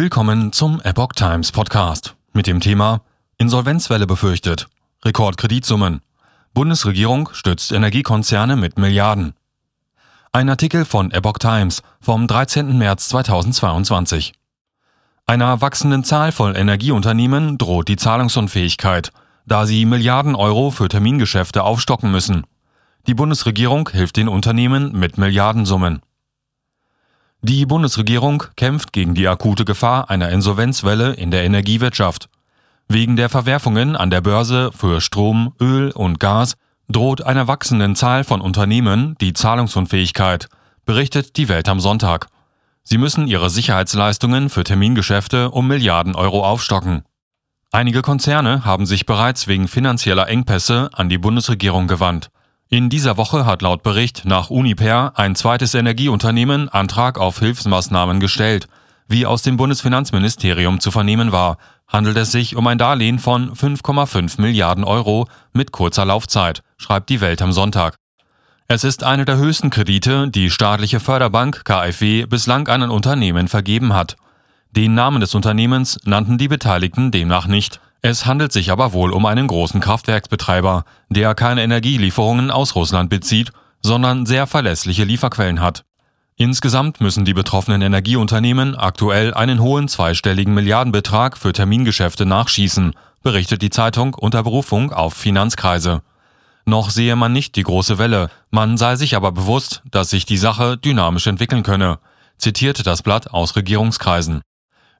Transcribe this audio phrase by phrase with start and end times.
[0.00, 3.00] Willkommen zum Epoch Times Podcast mit dem Thema
[3.36, 4.68] Insolvenzwelle befürchtet.
[5.04, 6.02] Rekordkreditsummen.
[6.54, 9.34] Bundesregierung stützt Energiekonzerne mit Milliarden.
[10.30, 12.78] Ein Artikel von Epoch Times vom 13.
[12.78, 14.34] März 2022.
[15.26, 19.10] Einer wachsenden Zahl von Energieunternehmen droht die Zahlungsunfähigkeit,
[19.46, 22.46] da sie Milliarden Euro für Termingeschäfte aufstocken müssen.
[23.08, 26.02] Die Bundesregierung hilft den Unternehmen mit Milliardensummen.
[27.40, 32.28] Die Bundesregierung kämpft gegen die akute Gefahr einer Insolvenzwelle in der Energiewirtschaft.
[32.88, 36.54] Wegen der Verwerfungen an der Börse für Strom, Öl und Gas
[36.88, 40.48] droht einer wachsenden Zahl von Unternehmen die Zahlungsunfähigkeit,
[40.84, 42.26] berichtet die Welt am Sonntag.
[42.82, 47.04] Sie müssen ihre Sicherheitsleistungen für Termingeschäfte um Milliarden Euro aufstocken.
[47.70, 52.30] Einige Konzerne haben sich bereits wegen finanzieller Engpässe an die Bundesregierung gewandt.
[52.70, 58.68] In dieser Woche hat laut Bericht nach Uniper ein zweites Energieunternehmen Antrag auf Hilfsmaßnahmen gestellt.
[59.06, 64.38] Wie aus dem Bundesfinanzministerium zu vernehmen war, handelt es sich um ein Darlehen von 5,5
[64.38, 67.96] Milliarden Euro mit kurzer Laufzeit, schreibt die Welt am Sonntag.
[68.66, 73.94] Es ist eine der höchsten Kredite, die staatliche Förderbank KfW bislang an ein Unternehmen vergeben
[73.94, 74.16] hat.
[74.72, 77.80] Den Namen des Unternehmens nannten die Beteiligten demnach nicht.
[78.00, 83.52] Es handelt sich aber wohl um einen großen Kraftwerksbetreiber, der keine Energielieferungen aus Russland bezieht,
[83.82, 85.84] sondern sehr verlässliche Lieferquellen hat.
[86.36, 93.70] Insgesamt müssen die betroffenen Energieunternehmen aktuell einen hohen zweistelligen Milliardenbetrag für Termingeschäfte nachschießen, berichtet die
[93.70, 96.02] Zeitung unter Berufung auf Finanzkreise.
[96.64, 100.36] Noch sehe man nicht die große Welle, man sei sich aber bewusst, dass sich die
[100.36, 101.98] Sache dynamisch entwickeln könne,
[102.36, 104.42] zitierte das Blatt aus Regierungskreisen.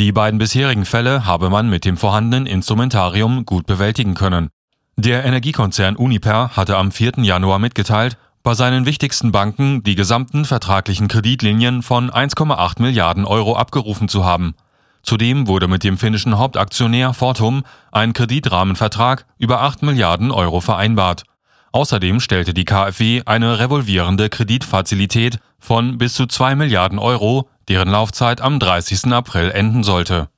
[0.00, 4.48] Die beiden bisherigen Fälle habe man mit dem vorhandenen Instrumentarium gut bewältigen können.
[4.96, 7.18] Der Energiekonzern Uniper hatte am 4.
[7.18, 14.08] Januar mitgeteilt, bei seinen wichtigsten Banken die gesamten vertraglichen Kreditlinien von 1,8 Milliarden Euro abgerufen
[14.08, 14.54] zu haben.
[15.02, 21.24] Zudem wurde mit dem finnischen Hauptaktionär Fortum ein Kreditrahmenvertrag über 8 Milliarden Euro vereinbart.
[21.72, 28.40] Außerdem stellte die KfW eine revolvierende Kreditfazilität von bis zu 2 Milliarden Euro deren Laufzeit
[28.40, 29.12] am 30.
[29.12, 30.28] April enden sollte.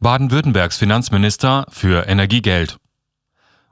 [0.00, 2.78] Baden-Württembergs Finanzminister für Energiegeld.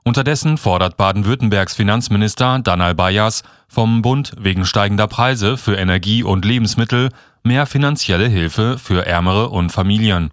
[0.03, 7.09] Unterdessen fordert Baden-Württembergs Finanzminister Danal Bayas vom Bund wegen steigender Preise für Energie und Lebensmittel
[7.43, 10.31] mehr finanzielle Hilfe für Ärmere und Familien.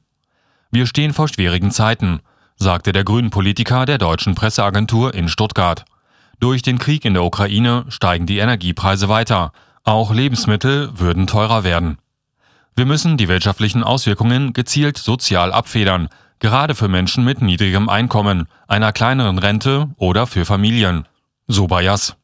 [0.70, 2.20] Wir stehen vor schwierigen Zeiten,
[2.56, 5.84] sagte der Grünen Politiker der deutschen Presseagentur in Stuttgart.
[6.40, 9.52] Durch den Krieg in der Ukraine steigen die Energiepreise weiter.
[9.84, 11.98] Auch Lebensmittel würden teurer werden.
[12.76, 16.08] Wir müssen die wirtschaftlichen Auswirkungen gezielt sozial abfedern,
[16.40, 21.06] gerade für Menschen mit niedrigem Einkommen, einer kleineren Rente oder für Familien.
[21.46, 22.16] So Bayas.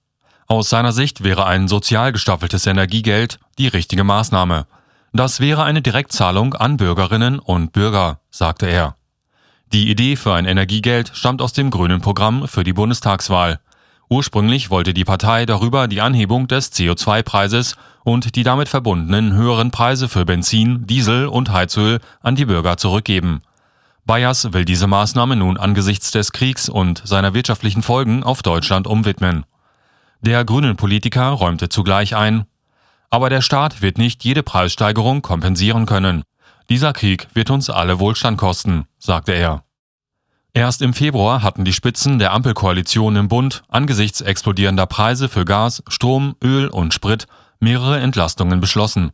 [0.49, 4.67] Aus seiner Sicht wäre ein sozial gestaffeltes Energiegeld die richtige Maßnahme.
[5.13, 8.97] Das wäre eine Direktzahlung an Bürgerinnen und Bürger, sagte er.
[9.73, 13.61] Die Idee für ein Energiegeld stammt aus dem grünen Programm für die Bundestagswahl.
[14.13, 20.09] Ursprünglich wollte die Partei darüber die Anhebung des CO2-Preises und die damit verbundenen höheren Preise
[20.09, 23.43] für Benzin, Diesel und Heizöl an die Bürger zurückgeben.
[24.05, 29.47] Bayers will diese Maßnahme nun angesichts des Kriegs und seiner wirtschaftlichen Folgen auf Deutschland umwidmen.
[30.23, 32.47] Der grünen Politiker räumte zugleich ein,
[33.11, 36.25] aber der Staat wird nicht jede Preissteigerung kompensieren können.
[36.69, 39.63] Dieser Krieg wird uns alle Wohlstand kosten, sagte er.
[40.53, 45.83] Erst im Februar hatten die Spitzen der Ampelkoalition im Bund angesichts explodierender Preise für Gas,
[45.87, 47.29] Strom, Öl und Sprit
[47.61, 49.13] mehrere Entlastungen beschlossen.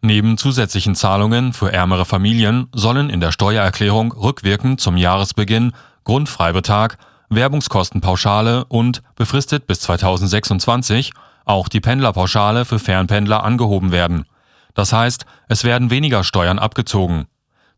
[0.00, 5.72] Neben zusätzlichen Zahlungen für ärmere Familien sollen in der Steuererklärung rückwirkend zum Jahresbeginn
[6.04, 6.96] Grundfreibetrag,
[7.28, 11.12] Werbungskostenpauschale und befristet bis 2026
[11.44, 14.24] auch die Pendlerpauschale für Fernpendler angehoben werden.
[14.74, 17.26] Das heißt, es werden weniger Steuern abgezogen.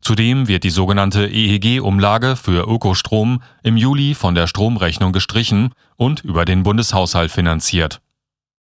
[0.01, 6.45] Zudem wird die sogenannte EEG-Umlage für Ökostrom im Juli von der Stromrechnung gestrichen und über
[6.45, 8.01] den Bundeshaushalt finanziert